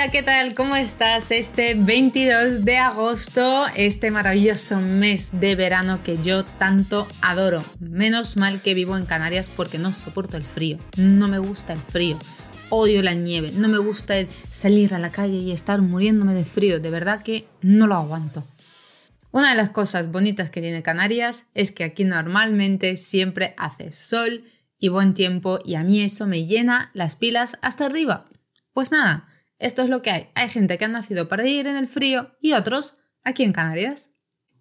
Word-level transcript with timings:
Hola, 0.00 0.10
¿qué 0.10 0.22
tal? 0.22 0.54
¿Cómo 0.54 0.76
estás? 0.76 1.30
Este 1.30 1.74
22 1.74 2.64
de 2.64 2.78
agosto, 2.78 3.66
este 3.76 4.10
maravilloso 4.10 4.80
mes 4.80 5.28
de 5.38 5.54
verano 5.56 6.02
que 6.02 6.16
yo 6.16 6.42
tanto 6.42 7.06
adoro. 7.20 7.62
Menos 7.80 8.38
mal 8.38 8.62
que 8.62 8.72
vivo 8.72 8.96
en 8.96 9.04
Canarias 9.04 9.50
porque 9.54 9.76
no 9.76 9.92
soporto 9.92 10.38
el 10.38 10.46
frío. 10.46 10.78
No 10.96 11.28
me 11.28 11.38
gusta 11.38 11.74
el 11.74 11.78
frío. 11.80 12.18
Odio 12.70 13.02
la 13.02 13.12
nieve. 13.12 13.52
No 13.52 13.68
me 13.68 13.76
gusta 13.76 14.14
salir 14.50 14.94
a 14.94 14.98
la 14.98 15.10
calle 15.10 15.36
y 15.36 15.52
estar 15.52 15.82
muriéndome 15.82 16.32
de 16.32 16.46
frío. 16.46 16.80
De 16.80 16.88
verdad 16.88 17.22
que 17.22 17.46
no 17.60 17.86
lo 17.86 17.96
aguanto. 17.96 18.46
Una 19.32 19.50
de 19.50 19.56
las 19.56 19.68
cosas 19.68 20.10
bonitas 20.10 20.48
que 20.48 20.62
tiene 20.62 20.82
Canarias 20.82 21.44
es 21.52 21.72
que 21.72 21.84
aquí 21.84 22.04
normalmente 22.04 22.96
siempre 22.96 23.52
hace 23.58 23.92
sol 23.92 24.44
y 24.78 24.88
buen 24.88 25.12
tiempo 25.12 25.58
y 25.62 25.74
a 25.74 25.82
mí 25.82 26.00
eso 26.00 26.26
me 26.26 26.46
llena 26.46 26.90
las 26.94 27.16
pilas 27.16 27.58
hasta 27.60 27.84
arriba. 27.84 28.24
Pues 28.72 28.92
nada, 28.92 29.29
esto 29.60 29.82
es 29.82 29.88
lo 29.88 30.02
que 30.02 30.10
hay. 30.10 30.28
Hay 30.34 30.48
gente 30.48 30.76
que 30.78 30.86
ha 30.86 30.88
nacido 30.88 31.28
para 31.28 31.46
ir 31.46 31.66
en 31.66 31.76
el 31.76 31.86
frío 31.86 32.36
y 32.40 32.54
otros 32.54 32.96
aquí 33.22 33.44
en 33.44 33.52
Canarias. 33.52 34.10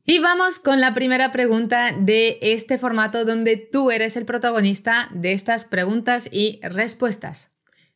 Y 0.06 0.20
vamos 0.20 0.60
con 0.60 0.82
la 0.82 0.94
primera 0.94 1.32
pregunta 1.32 1.94
de 1.98 2.40
este 2.42 2.78
formato 2.78 3.26
donde 3.26 3.58
tú 3.58 3.92
eres 3.92 4.18
el 4.18 4.26
protagonista 4.26 5.10
de 5.14 5.34
estas 5.34 5.66
preguntas 5.66 6.28
y 6.32 6.60
respuestas. 6.64 7.52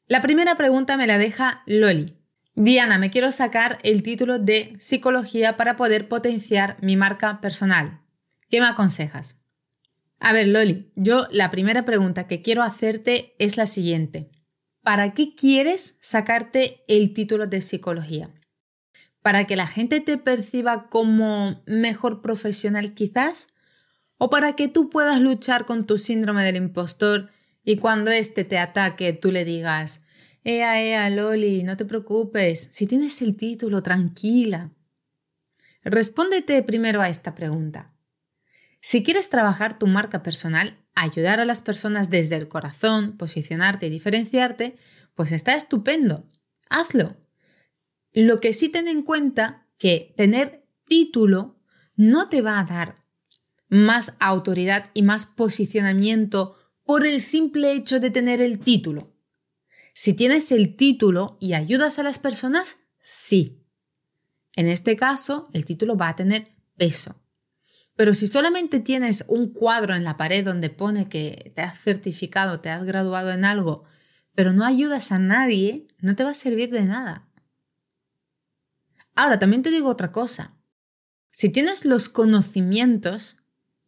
La 0.07 0.21
primera 0.21 0.55
pregunta 0.55 0.95
me 0.95 1.07
la 1.07 1.17
deja 1.17 1.63
Loli. 1.65 2.17
Diana, 2.55 2.99
me 2.99 3.09
quiero 3.09 3.31
sacar 3.31 3.79
el 3.83 4.03
título 4.03 4.37
de 4.37 4.75
psicología 4.77 5.57
para 5.57 5.75
poder 5.75 6.07
potenciar 6.07 6.77
mi 6.81 6.95
marca 6.95 7.41
personal. 7.41 8.01
¿Qué 8.49 8.61
me 8.61 8.67
aconsejas? 8.67 9.37
A 10.19 10.31
ver, 10.33 10.47
Loli, 10.47 10.91
yo 10.95 11.27
la 11.31 11.49
primera 11.49 11.83
pregunta 11.83 12.27
que 12.27 12.41
quiero 12.41 12.61
hacerte 12.61 13.35
es 13.39 13.57
la 13.57 13.65
siguiente. 13.65 14.29
¿Para 14.83 15.13
qué 15.13 15.33
quieres 15.33 15.97
sacarte 16.01 16.83
el 16.87 17.13
título 17.13 17.47
de 17.47 17.61
psicología? 17.61 18.29
¿Para 19.21 19.45
que 19.45 19.55
la 19.55 19.67
gente 19.67 20.01
te 20.01 20.17
perciba 20.17 20.89
como 20.89 21.63
mejor 21.65 22.21
profesional 22.21 22.93
quizás? 22.93 23.47
¿O 24.17 24.29
para 24.29 24.55
que 24.55 24.67
tú 24.67 24.89
puedas 24.89 25.19
luchar 25.19 25.65
con 25.65 25.85
tu 25.87 25.97
síndrome 25.97 26.43
del 26.43 26.57
impostor 26.57 27.31
y 27.63 27.77
cuando 27.77 28.11
éste 28.11 28.43
te 28.43 28.59
ataque 28.59 29.13
tú 29.13 29.31
le 29.31 29.45
digas, 29.45 30.01
Ea, 30.43 30.81
ea, 30.83 31.09
Loli, 31.09 31.63
no 31.63 31.77
te 31.77 31.85
preocupes, 31.85 32.67
si 32.71 32.85
tienes 32.85 33.21
el 33.21 33.37
título, 33.37 33.81
tranquila. 33.81 34.71
Respóndete 35.83 36.61
primero 36.63 37.01
a 37.01 37.07
esta 37.07 37.33
pregunta. 37.33 37.93
Si 38.81 39.03
quieres 39.03 39.29
trabajar 39.29 39.79
tu 39.79 39.87
marca 39.87 40.21
personal, 40.21 40.82
ayudar 40.95 41.39
a 41.39 41.45
las 41.45 41.61
personas 41.61 42.09
desde 42.09 42.35
el 42.35 42.47
corazón, 42.47 43.17
posicionarte 43.17 43.87
y 43.87 43.89
diferenciarte, 43.89 44.77
pues 45.15 45.31
está 45.31 45.55
estupendo. 45.55 46.29
Hazlo. 46.69 47.17
Lo 48.11 48.39
que 48.39 48.53
sí 48.53 48.69
ten 48.69 48.87
en 48.87 49.03
cuenta 49.03 49.67
que 49.77 50.13
tener 50.17 50.65
título 50.85 51.59
no 51.95 52.29
te 52.29 52.41
va 52.41 52.59
a 52.59 52.63
dar 52.63 53.03
más 53.69 54.13
autoridad 54.19 54.91
y 54.93 55.01
más 55.01 55.25
posicionamiento 55.25 56.57
por 56.85 57.05
el 57.05 57.21
simple 57.21 57.71
hecho 57.71 57.99
de 57.99 58.11
tener 58.11 58.41
el 58.41 58.59
título. 58.59 59.13
Si 59.93 60.13
tienes 60.13 60.51
el 60.51 60.75
título 60.75 61.37
y 61.39 61.53
ayudas 61.53 61.99
a 61.99 62.03
las 62.03 62.19
personas, 62.19 62.77
sí. 63.01 63.63
En 64.55 64.67
este 64.67 64.95
caso, 64.95 65.49
el 65.53 65.65
título 65.65 65.95
va 65.97 66.09
a 66.09 66.15
tener 66.15 66.51
peso. 66.77 67.22
Pero 67.95 68.13
si 68.13 68.27
solamente 68.27 68.79
tienes 68.79 69.23
un 69.27 69.53
cuadro 69.53 69.95
en 69.95 70.03
la 70.03 70.17
pared 70.17 70.43
donde 70.43 70.69
pone 70.69 71.09
que 71.09 71.51
te 71.55 71.61
has 71.61 71.79
certificado, 71.79 72.59
te 72.59 72.69
has 72.69 72.83
graduado 72.85 73.31
en 73.31 73.45
algo, 73.45 73.83
pero 74.33 74.51
no 74.51 74.65
ayudas 74.65 75.11
a 75.11 75.19
nadie, 75.19 75.87
no 75.99 76.15
te 76.15 76.23
va 76.23 76.31
a 76.31 76.35
servir 76.35 76.71
de 76.71 76.83
nada. 76.83 77.27
Ahora, 79.15 79.37
también 79.37 79.61
te 79.61 79.69
digo 79.69 79.89
otra 79.89 80.11
cosa. 80.11 80.55
Si 81.29 81.49
tienes 81.49 81.85
los 81.85 82.09
conocimientos 82.09 83.37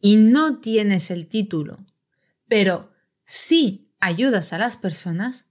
y 0.00 0.16
no 0.16 0.60
tienes 0.60 1.10
el 1.10 1.28
título, 1.28 1.84
pero 2.48 2.92
sí 3.24 3.92
ayudas 3.98 4.52
a 4.52 4.58
las 4.58 4.76
personas, 4.76 5.46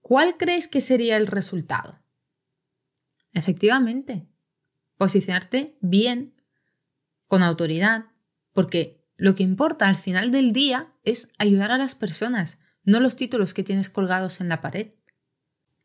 ¿cuál 0.00 0.36
crees 0.36 0.66
que 0.66 0.80
sería 0.80 1.16
el 1.16 1.28
resultado? 1.28 2.00
Efectivamente, 3.32 4.26
posicionarte 4.96 5.76
bien 5.80 6.35
con 7.28 7.42
autoridad, 7.42 8.06
porque 8.52 9.04
lo 9.16 9.34
que 9.34 9.42
importa 9.42 9.88
al 9.88 9.96
final 9.96 10.30
del 10.30 10.52
día 10.52 10.90
es 11.04 11.30
ayudar 11.38 11.70
a 11.70 11.78
las 11.78 11.94
personas, 11.94 12.58
no 12.84 13.00
los 13.00 13.16
títulos 13.16 13.54
que 13.54 13.62
tienes 13.62 13.90
colgados 13.90 14.40
en 14.40 14.48
la 14.48 14.60
pared. 14.60 14.92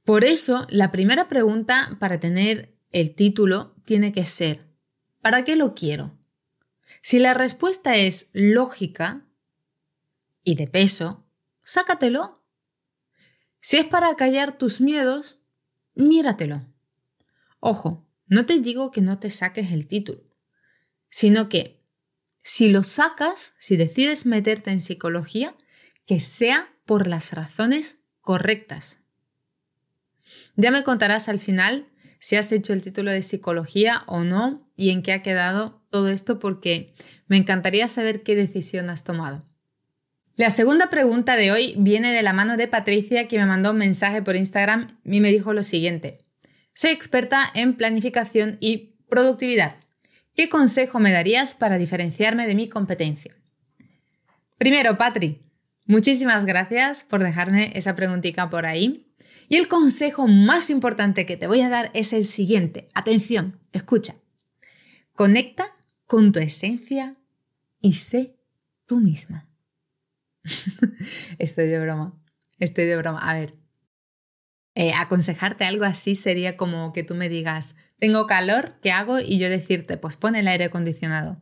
Por 0.04 0.24
eso, 0.26 0.68
la 0.70 0.92
primera 0.92 1.30
pregunta 1.30 1.98
para 2.00 2.20
tener 2.20 2.76
el 2.92 3.16
título 3.16 3.76
tiene 3.86 4.12
que 4.12 4.26
ser, 4.26 4.68
¿para 5.22 5.44
qué 5.44 5.56
lo 5.56 5.74
quiero? 5.74 6.18
Si 7.02 7.20
la 7.20 7.34
respuesta 7.34 7.96
es 7.96 8.30
lógica 8.34 9.26
y 10.44 10.56
de 10.56 10.68
peso, 10.68 11.26
sácatelo. 11.64 12.44
Si 13.60 13.78
es 13.78 13.86
para 13.86 14.16
callar 14.16 14.58
tus 14.58 14.82
miedos, 14.82 15.42
míratelo. 15.94 16.66
Ojo, 17.60 18.06
no 18.28 18.46
te 18.46 18.60
digo 18.60 18.92
que 18.92 19.02
no 19.02 19.20
te 19.20 19.30
saques 19.30 19.72
el 19.72 19.88
título 19.88 20.31
sino 21.12 21.50
que 21.50 21.80
si 22.42 22.70
lo 22.70 22.82
sacas, 22.82 23.54
si 23.60 23.78
decides 23.78 24.26
meterte 24.26 24.72
en 24.72 24.82
psicología, 24.82 25.56
que 26.08 26.20
sea 26.20 26.74
por 26.86 27.06
las 27.06 27.34
razones 27.34 28.00
correctas. 28.22 29.00
Ya 30.56 30.72
me 30.72 30.84
contarás 30.84 31.30
al 31.30 31.40
final 31.40 31.88
si 32.20 32.36
has 32.36 32.52
hecho 32.52 32.74
el 32.74 32.82
título 32.82 33.12
de 33.12 33.22
psicología 33.22 34.04
o 34.08 34.24
no 34.24 34.72
y 34.76 34.90
en 34.90 35.04
qué 35.04 35.12
ha 35.14 35.22
quedado 35.22 35.86
todo 35.90 36.10
esto 36.10 36.40
porque 36.40 36.94
me 37.28 37.38
encantaría 37.38 37.88
saber 37.88 38.24
qué 38.24 38.36
decisión 38.36 38.90
has 38.90 39.04
tomado. 39.04 39.46
La 40.36 40.50
segunda 40.50 40.90
pregunta 40.90 41.36
de 41.36 41.52
hoy 41.52 41.76
viene 41.78 42.14
de 42.14 42.24
la 42.24 42.34
mano 42.34 42.58
de 42.58 42.68
Patricia 42.68 43.28
que 43.28 43.38
me 43.38 43.46
mandó 43.46 43.72
un 43.72 43.78
mensaje 43.78 44.22
por 44.22 44.36
Instagram 44.36 45.00
y 45.04 45.20
me 45.20 45.30
dijo 45.30 45.54
lo 45.54 45.62
siguiente. 45.62 46.26
Soy 46.74 46.92
experta 46.92 47.52
en 47.54 47.76
planificación 47.76 48.58
y 48.60 48.96
productividad. 49.10 49.81
¿Qué 50.36 50.50
consejo 50.50 51.00
me 51.00 51.12
darías 51.12 51.56
para 51.56 51.78
diferenciarme 51.78 52.48
de 52.48 52.56
mi 52.56 52.70
competencia? 52.70 53.36
Primero, 54.58 54.98
Patri, 54.98 55.42
muchísimas 55.86 56.46
gracias 56.46 57.04
por 57.04 57.24
dejarme 57.24 57.72
esa 57.76 57.96
preguntita 57.96 58.50
por 58.50 58.66
ahí. 58.66 59.08
Y 59.50 59.58
el 59.58 59.68
consejo 59.68 60.28
más 60.28 60.70
importante 60.70 61.26
que 61.26 61.36
te 61.36 61.48
voy 61.48 61.62
a 61.62 61.70
dar 61.70 61.92
es 61.94 62.14
el 62.14 62.26
siguiente. 62.26 62.88
Atención, 62.94 63.60
escucha. 63.74 64.16
Conecta 65.14 65.76
con 66.06 66.32
tu 66.32 66.40
esencia 66.40 67.16
y 67.82 67.94
sé 67.94 68.38
tú 68.86 69.00
misma. 69.00 69.50
estoy 71.38 71.68
de 71.68 71.80
broma, 71.80 72.20
estoy 72.60 72.86
de 72.86 72.98
broma. 72.98 73.20
A 73.20 73.34
ver, 73.34 73.56
eh, 74.76 74.94
aconsejarte 74.94 75.66
algo 75.66 75.86
así 75.86 76.16
sería 76.16 76.56
como 76.56 76.94
que 76.94 77.04
tú 77.04 77.16
me 77.16 77.28
digas, 77.28 77.76
tengo 78.02 78.26
calor, 78.26 78.80
¿qué 78.82 78.92
hago? 78.92 79.20
Y 79.20 79.38
yo 79.38 79.48
decirte, 79.48 79.96
pues 79.96 80.18
pon 80.18 80.36
el 80.36 80.48
aire 80.48 80.66
acondicionado. 80.66 81.40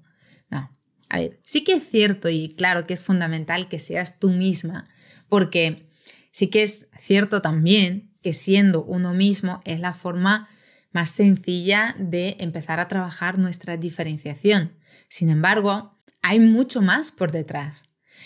No, 0.51 0.77
a 1.07 1.19
ver, 1.19 1.39
sí 1.41 1.63
que 1.63 1.71
es 1.75 1.89
cierto 1.89 2.27
y 2.27 2.53
claro 2.53 2.85
que 2.85 2.93
es 2.93 3.05
fundamental 3.05 3.69
que 3.69 3.79
seas 3.79 4.19
tú 4.19 4.29
misma, 4.29 4.89
porque 5.29 5.89
sí 6.31 6.47
que 6.47 6.63
es 6.63 6.87
cierto 6.99 7.41
también 7.41 8.13
que 8.21 8.33
siendo 8.33 8.83
uno 8.83 9.13
mismo 9.13 9.61
es 9.63 9.79
la 9.79 9.93
forma 9.93 10.49
más 10.91 11.09
sencilla 11.11 11.95
de 11.97 12.35
empezar 12.39 12.81
a 12.81 12.89
trabajar 12.89 13.37
nuestra 13.39 13.77
diferenciación. 13.77 14.75
Sin 15.07 15.29
embargo, 15.29 15.97
hay 16.21 16.41
mucho 16.41 16.81
más 16.81 17.11
por 17.11 17.31
detrás. 17.31 17.85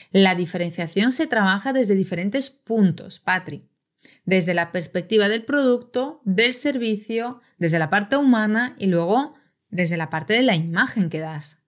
La 0.09 0.33
diferenciación 0.33 1.11
se 1.11 1.27
trabaja 1.27 1.71
desde 1.71 1.93
diferentes 1.93 2.49
puntos, 2.49 3.19
Patrick 3.19 3.72
desde 4.25 4.53
la 4.53 4.71
perspectiva 4.71 5.29
del 5.29 5.43
producto, 5.43 6.21
del 6.25 6.53
servicio, 6.53 7.41
desde 7.57 7.79
la 7.79 7.89
parte 7.89 8.17
humana 8.17 8.75
y 8.77 8.87
luego 8.87 9.35
desde 9.69 9.97
la 9.97 10.09
parte 10.09 10.33
de 10.33 10.43
la 10.43 10.55
imagen 10.55 11.09
que 11.09 11.19
das. 11.19 11.59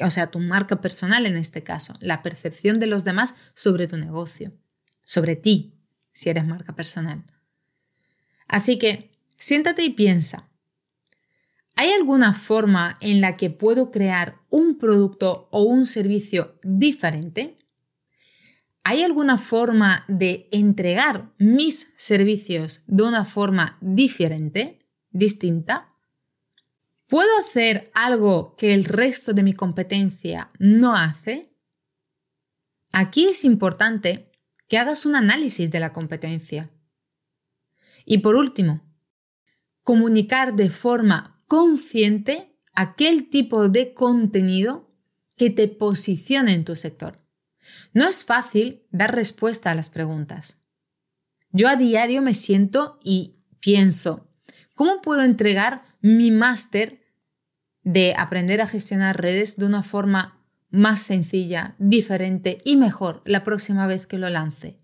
O 0.00 0.10
sea, 0.10 0.30
tu 0.30 0.38
marca 0.38 0.80
personal 0.80 1.26
en 1.26 1.36
este 1.36 1.62
caso, 1.62 1.94
la 2.00 2.22
percepción 2.22 2.78
de 2.78 2.86
los 2.86 3.04
demás 3.04 3.34
sobre 3.54 3.86
tu 3.86 3.96
negocio, 3.96 4.52
sobre 5.04 5.36
ti, 5.36 5.74
si 6.12 6.30
eres 6.30 6.46
marca 6.46 6.74
personal. 6.74 7.24
Así 8.46 8.78
que 8.78 9.10
siéntate 9.36 9.82
y 9.82 9.90
piensa. 9.90 10.48
¿Hay 11.76 11.92
alguna 11.92 12.34
forma 12.34 12.96
en 13.00 13.20
la 13.20 13.36
que 13.36 13.48
puedo 13.48 13.90
crear 13.90 14.40
un 14.50 14.76
producto 14.76 15.48
o 15.50 15.62
un 15.62 15.86
servicio 15.86 16.58
diferente? 16.62 17.56
¿Hay 18.90 19.04
alguna 19.04 19.38
forma 19.38 20.04
de 20.08 20.48
entregar 20.50 21.32
mis 21.38 21.92
servicios 21.96 22.82
de 22.88 23.04
una 23.04 23.24
forma 23.24 23.78
diferente, 23.80 24.84
distinta? 25.12 25.94
¿Puedo 27.06 27.28
hacer 27.38 27.92
algo 27.94 28.56
que 28.56 28.74
el 28.74 28.84
resto 28.84 29.32
de 29.32 29.44
mi 29.44 29.52
competencia 29.52 30.50
no 30.58 30.96
hace? 30.96 31.54
Aquí 32.90 33.28
es 33.28 33.44
importante 33.44 34.32
que 34.66 34.78
hagas 34.78 35.06
un 35.06 35.14
análisis 35.14 35.70
de 35.70 35.78
la 35.78 35.92
competencia. 35.92 36.68
Y 38.04 38.18
por 38.18 38.34
último, 38.34 38.82
comunicar 39.84 40.56
de 40.56 40.68
forma 40.68 41.40
consciente 41.46 42.58
aquel 42.74 43.30
tipo 43.30 43.68
de 43.68 43.94
contenido 43.94 44.92
que 45.36 45.48
te 45.50 45.68
posicione 45.68 46.54
en 46.54 46.64
tu 46.64 46.74
sector. 46.74 47.29
No 47.92 48.08
es 48.08 48.24
fácil 48.24 48.86
dar 48.90 49.14
respuesta 49.14 49.70
a 49.70 49.74
las 49.74 49.88
preguntas. 49.88 50.58
Yo 51.52 51.68
a 51.68 51.76
diario 51.76 52.22
me 52.22 52.34
siento 52.34 52.98
y 53.02 53.36
pienso, 53.60 54.28
¿cómo 54.74 55.00
puedo 55.02 55.22
entregar 55.22 55.84
mi 56.00 56.30
máster 56.30 57.00
de 57.82 58.14
aprender 58.16 58.60
a 58.60 58.66
gestionar 58.66 59.20
redes 59.20 59.56
de 59.56 59.66
una 59.66 59.82
forma 59.82 60.46
más 60.70 61.00
sencilla, 61.00 61.74
diferente 61.78 62.58
y 62.64 62.76
mejor 62.76 63.22
la 63.24 63.42
próxima 63.42 63.86
vez 63.86 64.06
que 64.06 64.18
lo 64.18 64.28
lance? 64.30 64.78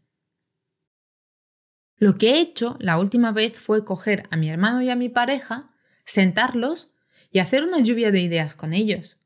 Lo 1.98 2.18
que 2.18 2.32
he 2.32 2.40
hecho 2.40 2.76
la 2.80 2.98
última 2.98 3.32
vez 3.32 3.58
fue 3.58 3.84
coger 3.84 4.24
a 4.30 4.36
mi 4.36 4.50
hermano 4.50 4.82
y 4.82 4.90
a 4.90 4.96
mi 4.96 5.08
pareja, 5.08 5.66
sentarlos 6.04 6.92
y 7.30 7.38
hacer 7.38 7.62
una 7.62 7.80
lluvia 7.80 8.10
de 8.10 8.20
ideas 8.20 8.54
con 8.54 8.72
ellos. 8.72 9.18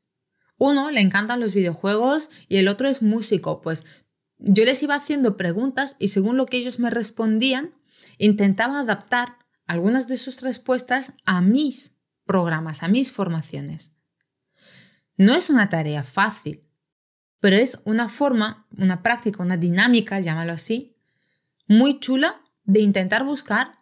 Uno 0.63 0.91
le 0.91 1.01
encantan 1.01 1.39
los 1.39 1.55
videojuegos 1.55 2.29
y 2.47 2.57
el 2.57 2.67
otro 2.67 2.87
es 2.87 3.01
músico, 3.01 3.61
pues 3.61 3.83
yo 4.37 4.63
les 4.63 4.83
iba 4.83 4.93
haciendo 4.93 5.35
preguntas 5.35 5.95
y 5.97 6.09
según 6.09 6.37
lo 6.37 6.45
que 6.45 6.57
ellos 6.57 6.77
me 6.77 6.91
respondían, 6.91 7.73
intentaba 8.19 8.81
adaptar 8.81 9.39
algunas 9.65 10.07
de 10.07 10.17
sus 10.17 10.43
respuestas 10.43 11.13
a 11.25 11.41
mis 11.41 11.97
programas, 12.25 12.83
a 12.83 12.89
mis 12.89 13.11
formaciones. 13.11 13.91
No 15.17 15.33
es 15.33 15.49
una 15.49 15.67
tarea 15.67 16.03
fácil, 16.03 16.63
pero 17.39 17.55
es 17.55 17.81
una 17.85 18.07
forma, 18.07 18.67
una 18.77 19.01
práctica, 19.01 19.41
una 19.41 19.57
dinámica, 19.57 20.19
llámalo 20.19 20.53
así, 20.53 20.95
muy 21.67 21.99
chula 21.99 22.39
de 22.65 22.81
intentar 22.81 23.25
buscar 23.25 23.79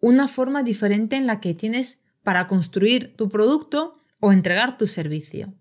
una 0.00 0.28
forma 0.28 0.64
diferente 0.64 1.16
en 1.16 1.26
la 1.26 1.40
que 1.40 1.54
tienes 1.54 2.02
para 2.22 2.46
construir 2.46 3.16
tu 3.16 3.30
producto 3.30 4.02
o 4.20 4.32
entregar 4.32 4.76
tu 4.76 4.86
servicio. 4.86 5.54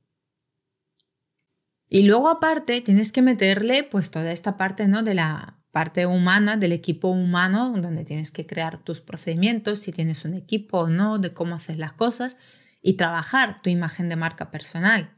Y 1.94 2.02
luego 2.02 2.28
aparte 2.28 2.82
tienes 2.82 3.12
que 3.12 3.22
meterle 3.22 3.84
pues 3.84 4.10
toda 4.10 4.32
esta 4.32 4.58
parte 4.58 4.88
¿no? 4.88 5.04
de 5.04 5.14
la 5.14 5.60
parte 5.70 6.08
humana, 6.08 6.58
del 6.58 6.72
equipo 6.72 7.10
humano, 7.10 7.72
donde 7.80 8.04
tienes 8.04 8.32
que 8.32 8.48
crear 8.48 8.80
tus 8.80 9.00
procedimientos, 9.00 9.78
si 9.78 9.92
tienes 9.92 10.26
un 10.26 10.34
equipo 10.34 10.80
o 10.80 10.90
no, 10.90 11.20
de 11.20 11.34
cómo 11.34 11.54
haces 11.54 11.78
las 11.78 11.94
cosas 11.94 12.36
y 12.82 12.94
trabajar 12.94 13.62
tu 13.62 13.70
imagen 13.70 14.10
de 14.10 14.16
marca 14.16 14.50
personal. 14.50 15.14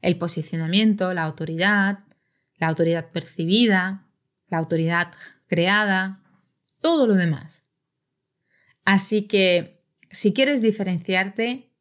El 0.00 0.18
posicionamiento, 0.18 1.14
la 1.14 1.22
autoridad, 1.22 2.00
la 2.56 2.66
autoridad 2.66 3.12
percibida, 3.12 4.08
la 4.48 4.58
autoridad 4.58 5.12
creada, 5.46 6.20
todo 6.80 7.06
lo 7.06 7.14
demás. 7.14 7.62
Así 8.84 9.28
que 9.28 9.84
si 10.10 10.32
quieres 10.32 10.62
diferenciarte, 10.62 11.71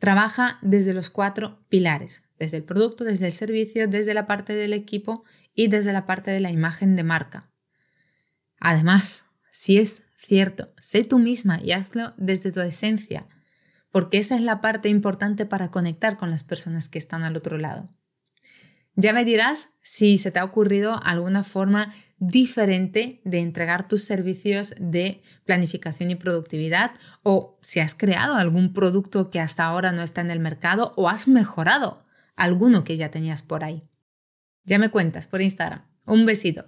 trabaja 0.00 0.58
desde 0.62 0.94
los 0.94 1.10
cuatro 1.10 1.64
pilares 1.68 2.24
desde 2.40 2.56
el 2.56 2.64
producto, 2.64 3.04
desde 3.04 3.26
el 3.26 3.32
servicio, 3.32 3.86
desde 3.86 4.14
la 4.14 4.26
parte 4.26 4.56
del 4.56 4.72
equipo 4.72 5.22
y 5.54 5.68
desde 5.68 5.92
la 5.92 6.06
parte 6.06 6.32
de 6.32 6.40
la 6.40 6.50
imagen 6.50 6.96
de 6.96 7.04
marca. 7.04 7.50
Además, 8.58 9.24
si 9.52 9.78
es 9.78 10.04
cierto, 10.16 10.72
sé 10.78 11.04
tú 11.04 11.18
misma 11.18 11.60
y 11.62 11.72
hazlo 11.72 12.14
desde 12.16 12.50
tu 12.50 12.60
esencia, 12.60 13.28
porque 13.92 14.18
esa 14.18 14.36
es 14.36 14.40
la 14.40 14.60
parte 14.60 14.88
importante 14.88 15.44
para 15.46 15.70
conectar 15.70 16.16
con 16.16 16.30
las 16.30 16.42
personas 16.42 16.88
que 16.88 16.98
están 16.98 17.24
al 17.24 17.36
otro 17.36 17.58
lado. 17.58 17.90
Ya 18.96 19.12
me 19.12 19.24
dirás 19.24 19.72
si 19.82 20.18
se 20.18 20.30
te 20.30 20.38
ha 20.38 20.44
ocurrido 20.44 21.00
alguna 21.02 21.42
forma 21.42 21.94
diferente 22.18 23.22
de 23.24 23.38
entregar 23.38 23.88
tus 23.88 24.04
servicios 24.04 24.74
de 24.78 25.22
planificación 25.44 26.10
y 26.10 26.16
productividad 26.16 26.92
o 27.22 27.58
si 27.62 27.80
has 27.80 27.94
creado 27.94 28.34
algún 28.34 28.74
producto 28.74 29.30
que 29.30 29.40
hasta 29.40 29.64
ahora 29.64 29.90
no 29.92 30.02
está 30.02 30.20
en 30.20 30.30
el 30.30 30.38
mercado 30.38 30.92
o 30.96 31.08
has 31.08 31.28
mejorado 31.28 32.04
alguno 32.36 32.84
que 32.84 32.96
ya 32.96 33.10
tenías 33.10 33.42
por 33.42 33.64
ahí. 33.64 33.88
Ya 34.64 34.78
me 34.78 34.90
cuentas 34.90 35.26
por 35.26 35.40
Instagram. 35.40 35.82
Un 36.06 36.26
besito. 36.26 36.66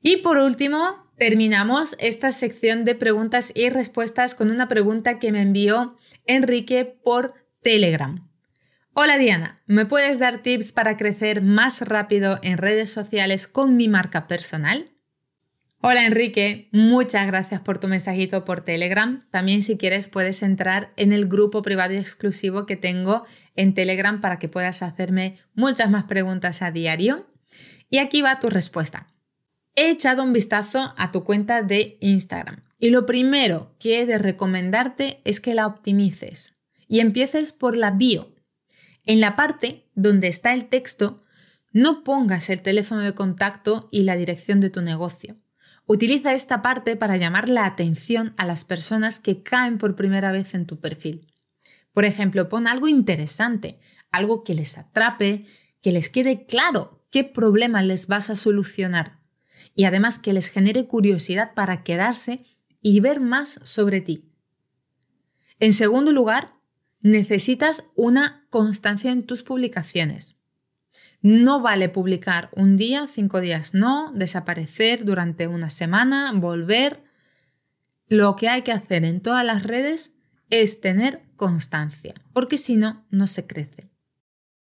Y 0.00 0.18
por 0.18 0.38
último, 0.38 1.10
terminamos 1.16 1.94
esta 1.98 2.32
sección 2.32 2.84
de 2.84 2.94
preguntas 2.94 3.52
y 3.54 3.68
respuestas 3.68 4.34
con 4.34 4.50
una 4.50 4.68
pregunta 4.68 5.18
que 5.18 5.32
me 5.32 5.42
envió 5.42 5.96
Enrique 6.24 6.84
por 6.84 7.34
Telegram. 7.60 8.29
Hola 8.92 9.18
Diana, 9.18 9.62
¿me 9.66 9.86
puedes 9.86 10.18
dar 10.18 10.42
tips 10.42 10.72
para 10.72 10.96
crecer 10.96 11.42
más 11.42 11.80
rápido 11.82 12.40
en 12.42 12.58
redes 12.58 12.90
sociales 12.90 13.46
con 13.46 13.76
mi 13.76 13.86
marca 13.86 14.26
personal? 14.26 14.90
Hola 15.80 16.04
Enrique, 16.04 16.68
muchas 16.72 17.24
gracias 17.28 17.60
por 17.60 17.78
tu 17.78 17.86
mensajito 17.86 18.44
por 18.44 18.62
Telegram. 18.62 19.24
También 19.30 19.62
si 19.62 19.78
quieres 19.78 20.08
puedes 20.08 20.42
entrar 20.42 20.92
en 20.96 21.12
el 21.12 21.28
grupo 21.28 21.62
privado 21.62 21.94
y 21.94 21.98
exclusivo 21.98 22.66
que 22.66 22.76
tengo 22.76 23.24
en 23.54 23.74
Telegram 23.74 24.20
para 24.20 24.40
que 24.40 24.48
puedas 24.48 24.82
hacerme 24.82 25.38
muchas 25.54 25.88
más 25.88 26.04
preguntas 26.04 26.60
a 26.60 26.72
diario. 26.72 27.30
Y 27.90 27.98
aquí 27.98 28.22
va 28.22 28.40
tu 28.40 28.50
respuesta. 28.50 29.06
He 29.76 29.90
echado 29.90 30.24
un 30.24 30.32
vistazo 30.32 30.94
a 30.96 31.12
tu 31.12 31.22
cuenta 31.22 31.62
de 31.62 31.96
Instagram 32.00 32.64
y 32.80 32.90
lo 32.90 33.06
primero 33.06 33.76
que 33.78 34.00
he 34.00 34.06
de 34.06 34.18
recomendarte 34.18 35.20
es 35.24 35.40
que 35.40 35.54
la 35.54 35.68
optimices 35.68 36.54
y 36.88 36.98
empieces 36.98 37.52
por 37.52 37.76
la 37.76 37.92
bio. 37.92 38.29
En 39.10 39.18
la 39.18 39.34
parte 39.34 39.88
donde 39.96 40.28
está 40.28 40.54
el 40.54 40.68
texto, 40.68 41.24
no 41.72 42.04
pongas 42.04 42.48
el 42.48 42.62
teléfono 42.62 43.00
de 43.00 43.12
contacto 43.12 43.88
y 43.90 44.04
la 44.04 44.14
dirección 44.14 44.60
de 44.60 44.70
tu 44.70 44.82
negocio 44.82 45.36
Utiliza 45.92 46.34
esta 46.34 46.62
parte 46.62 46.94
para 46.94 47.16
llamar 47.16 47.48
la 47.48 47.66
atención 47.66 48.32
a 48.36 48.46
las 48.46 48.64
personas 48.64 49.18
que 49.18 49.42
caen 49.42 49.76
por 49.76 49.96
primera 49.96 50.30
vez 50.30 50.54
en 50.54 50.64
tu 50.64 50.78
perfil. 50.78 51.26
Por 51.92 52.04
ejemplo, 52.04 52.48
pon 52.48 52.68
algo 52.68 52.86
interesante, 52.86 53.80
algo 54.12 54.44
que 54.44 54.54
les 54.54 54.78
atrape, 54.78 55.46
que 55.82 55.90
les 55.90 56.08
quede 56.08 56.46
claro 56.46 57.02
qué 57.10 57.24
problema 57.24 57.82
les 57.82 58.06
vas 58.06 58.30
a 58.30 58.36
solucionar 58.36 59.18
y 59.74 59.82
además 59.82 60.20
que 60.20 60.32
les 60.32 60.46
genere 60.46 60.86
curiosidad 60.86 61.54
para 61.54 61.82
quedarse 61.82 62.44
y 62.80 63.00
ver 63.00 63.18
más 63.18 63.58
sobre 63.64 64.00
ti. 64.00 64.30
En 65.58 65.72
segundo 65.72 66.12
lugar, 66.12 66.54
necesitas 67.00 67.90
una 67.96 68.39
constancia 68.50 69.10
en 69.12 69.24
tus 69.24 69.42
publicaciones. 69.42 70.36
No 71.22 71.60
vale 71.60 71.88
publicar 71.88 72.50
un 72.54 72.76
día, 72.76 73.06
cinco 73.10 73.40
días 73.40 73.74
no, 73.74 74.12
desaparecer 74.14 75.04
durante 75.04 75.46
una 75.46 75.70
semana, 75.70 76.32
volver. 76.34 77.04
Lo 78.08 78.36
que 78.36 78.48
hay 78.48 78.62
que 78.62 78.72
hacer 78.72 79.04
en 79.04 79.20
todas 79.20 79.44
las 79.44 79.62
redes 79.62 80.12
es 80.50 80.80
tener 80.80 81.22
constancia, 81.36 82.14
porque 82.32 82.58
si 82.58 82.76
no, 82.76 83.06
no 83.10 83.26
se 83.26 83.46
crece. 83.46 83.90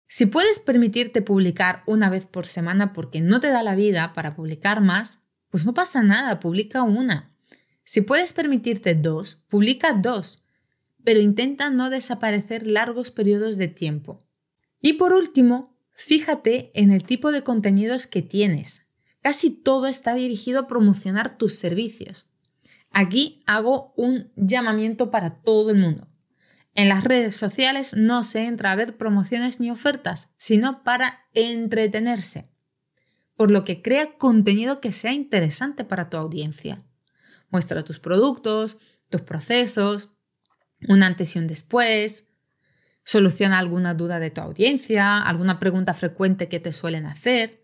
Si 0.09 0.27
puedes 0.27 0.61
permitirte 0.61 1.21
publicar 1.21 1.83
una 1.87 2.09
vez 2.09 2.27
por 2.27 2.47
semana 2.47 2.93
porque 2.93 3.21
no 3.21 3.41
te 3.41 3.49
da 3.49 3.63
la 3.63 3.75
vida 3.75 4.13
para 4.13 4.35
publicar 4.35 4.81
más, 4.81 5.21
pues 5.51 5.67
no 5.67 5.75
pasa 5.75 6.03
nada, 6.03 6.39
publica 6.41 6.83
una. 6.83 7.35
Si 7.83 8.01
puedes 8.01 8.33
permitirte 8.33 8.95
dos, 8.95 9.37
publica 9.49 9.93
dos, 9.93 10.45
pero 11.07 11.21
intenta 11.21 11.71
no 11.71 11.89
desaparecer 11.89 12.67
largos 12.67 13.11
periodos 13.11 13.57
de 13.57 13.69
tiempo. 13.69 14.27
Y 14.83 14.93
por 14.93 15.15
último, 15.15 15.77
Fíjate 15.97 16.71
en 16.75 16.93
el 16.93 17.05
tipo 17.05 17.33
de 17.33 17.43
contenidos 17.43 18.07
que 18.07 18.21
tienes. 18.21 18.83
Casi 19.23 19.51
todo 19.51 19.87
está 19.87 20.15
dirigido 20.15 20.61
a 20.61 20.67
promocionar 20.67 21.39
tus 21.39 21.55
servicios. 21.55 22.29
Aquí 22.91 23.41
hago 23.47 23.95
un 23.97 24.31
llamamiento 24.37 25.11
para 25.11 25.41
todo 25.41 25.71
el 25.71 25.79
mundo. 25.79 26.07
En 26.75 26.91
las 26.91 27.03
redes 27.03 27.35
sociales 27.35 27.95
no 27.97 28.25
se 28.25 28.45
entra 28.45 28.73
a 28.73 28.77
ver 28.77 28.99
promociones 28.99 29.59
ni 29.59 29.71
ofertas, 29.71 30.29
sino 30.37 30.85
para 30.85 31.21
entretenerse. 31.33 32.51
Por 33.35 33.51
lo 33.51 33.65
que 33.65 33.81
crea 33.81 34.19
contenido 34.19 34.83
que 34.83 34.93
sea 34.93 35.15
interesante 35.15 35.85
para 35.85 36.11
tu 36.11 36.19
audiencia. 36.19 36.85
Muestra 37.49 37.85
tus 37.85 37.99
productos, 38.01 38.77
tus 39.09 39.23
procesos, 39.23 40.11
un 40.89 41.03
antes 41.03 41.35
y 41.37 41.39
un 41.39 41.47
después, 41.47 42.29
soluciona 43.05 43.59
alguna 43.59 43.95
duda 43.95 44.19
de 44.19 44.31
tu 44.31 44.41
audiencia, 44.41 45.23
alguna 45.23 45.59
pregunta 45.59 45.95
frecuente 45.95 46.49
que 46.49 46.61
te 46.61 46.73
suelen 46.73 47.07
hacer. 47.07 47.63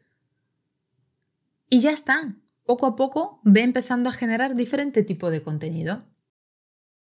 Y 1.69 1.81
ya 1.81 1.91
está. 1.91 2.37
Poco 2.65 2.87
a 2.87 2.97
poco 2.97 3.41
ve 3.43 3.63
empezando 3.63 4.09
a 4.09 4.13
generar 4.13 4.55
diferente 4.55 5.03
tipo 5.03 5.31
de 5.31 5.43
contenido. 5.43 6.05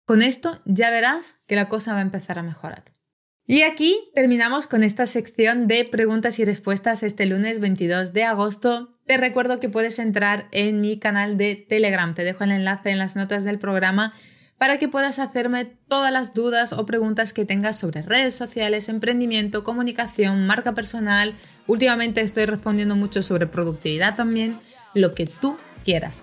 Con 0.05 0.23
esto 0.23 0.63
ya 0.65 0.91
verás 0.91 1.37
que 1.47 1.57
la 1.57 1.69
cosa 1.69 1.95
va 1.95 1.99
a 1.99 2.03
empezar 2.03 2.39
a 2.39 2.43
mejorar. 2.43 2.85
Y 3.45 3.63
aquí 3.63 4.11
terminamos 4.15 4.69
con 4.69 4.85
esta 4.85 5.07
sección 5.07 5.67
de 5.67 5.85
preguntas 5.85 6.39
y 6.39 6.45
respuestas 6.45 7.03
este 7.03 7.27
lunes 7.27 7.59
22 7.59 8.13
de 8.13 8.23
agosto. 8.23 9.01
Te 9.05 9.17
recuerdo 9.17 9.59
que 9.59 9.69
puedes 9.69 9.99
entrar 9.99 10.49
en 10.53 10.81
mi 10.81 10.99
canal 10.99 11.37
de 11.37 11.57
Telegram. 11.57 12.15
Te 12.15 12.23
dejo 12.23 12.45
el 12.45 12.53
enlace 12.53 12.91
en 12.91 12.99
las 12.99 13.17
notas 13.17 13.43
del 13.43 13.59
programa 13.59 14.15
para 14.63 14.79
que 14.79 14.87
puedas 14.87 15.19
hacerme 15.19 15.65
todas 15.65 16.13
las 16.13 16.35
dudas 16.35 16.73
o 16.73 16.87
preguntas 16.87 17.33
que 17.33 17.45
tengas 17.45 17.77
sobre 17.77 18.03
redes 18.03 18.37
sociales, 18.37 18.89
emprendimiento, 18.89 19.65
comunicación, 19.65 20.47
marca 20.47 20.73
personal. 20.73 21.35
Últimamente 21.67 22.21
estoy 22.21 22.47
respondiendo 22.47 22.95
mucho 22.95 23.23
sobre 23.23 23.49
productividad 23.49 24.15
también, 24.15 24.57
lo 24.95 25.17
que 25.17 25.27
tú 25.27 25.57
quieras. 25.85 26.21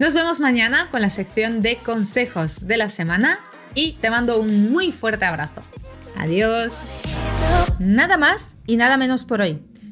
Nos 0.00 0.12
vemos 0.12 0.40
mañana 0.40 0.88
con 0.90 1.02
la 1.02 1.08
sección 1.08 1.60
de 1.62 1.76
consejos 1.76 2.66
de 2.66 2.78
la 2.78 2.88
semana 2.88 3.38
y 3.76 3.92
te 3.92 4.10
mando 4.10 4.40
un 4.40 4.72
muy 4.72 4.90
fuerte 4.90 5.24
abrazo. 5.24 5.62
Adiós. 6.16 6.80
Nada 7.78 8.18
más 8.18 8.56
y 8.66 8.76
nada 8.76 8.96
menos 8.96 9.24
por 9.24 9.40
hoy. 9.40 9.62